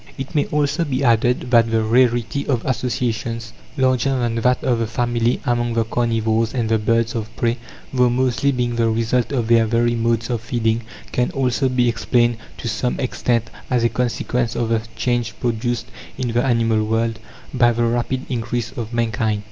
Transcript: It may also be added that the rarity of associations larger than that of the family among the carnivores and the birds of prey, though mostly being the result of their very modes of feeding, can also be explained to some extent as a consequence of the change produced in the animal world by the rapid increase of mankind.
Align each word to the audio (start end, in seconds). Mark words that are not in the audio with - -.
It 0.17 0.33
may 0.33 0.47
also 0.47 0.83
be 0.83 1.03
added 1.03 1.51
that 1.51 1.69
the 1.69 1.83
rarity 1.83 2.47
of 2.47 2.65
associations 2.65 3.53
larger 3.77 4.17
than 4.17 4.33
that 4.33 4.63
of 4.63 4.79
the 4.79 4.87
family 4.87 5.39
among 5.45 5.75
the 5.75 5.83
carnivores 5.83 6.55
and 6.55 6.67
the 6.67 6.79
birds 6.79 7.13
of 7.13 7.29
prey, 7.35 7.59
though 7.93 8.09
mostly 8.09 8.51
being 8.51 8.77
the 8.77 8.89
result 8.89 9.31
of 9.31 9.47
their 9.47 9.67
very 9.67 9.93
modes 9.93 10.31
of 10.31 10.41
feeding, 10.41 10.81
can 11.11 11.29
also 11.33 11.69
be 11.69 11.87
explained 11.87 12.37
to 12.57 12.67
some 12.67 12.99
extent 12.99 13.51
as 13.69 13.83
a 13.83 13.89
consequence 13.89 14.55
of 14.55 14.69
the 14.69 14.81
change 14.95 15.39
produced 15.39 15.85
in 16.17 16.31
the 16.31 16.43
animal 16.43 16.83
world 16.83 17.19
by 17.53 17.71
the 17.71 17.83
rapid 17.85 18.25
increase 18.27 18.71
of 18.71 18.91
mankind. 18.95 19.39